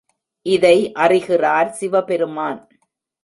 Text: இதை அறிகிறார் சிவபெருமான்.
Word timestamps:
இதை 0.45 0.77
அறிகிறார் 0.93 1.69
சிவபெருமான். 1.69 2.61